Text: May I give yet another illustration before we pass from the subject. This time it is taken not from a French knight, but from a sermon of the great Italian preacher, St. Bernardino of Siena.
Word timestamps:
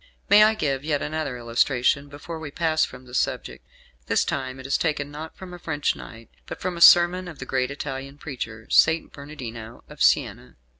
May 0.31 0.41
I 0.43 0.55
give 0.55 0.83
yet 0.83 1.03
another 1.03 1.37
illustration 1.37 2.09
before 2.09 2.39
we 2.39 2.49
pass 2.49 2.83
from 2.83 3.05
the 3.05 3.13
subject. 3.13 3.63
This 4.07 4.25
time 4.25 4.59
it 4.59 4.65
is 4.65 4.75
taken 4.75 5.11
not 5.11 5.37
from 5.37 5.53
a 5.53 5.59
French 5.59 5.95
knight, 5.95 6.31
but 6.47 6.59
from 6.59 6.75
a 6.75 6.81
sermon 6.81 7.27
of 7.27 7.37
the 7.37 7.45
great 7.45 7.69
Italian 7.69 8.17
preacher, 8.17 8.67
St. 8.71 9.13
Bernardino 9.13 9.83
of 9.87 10.01
Siena. 10.01 10.55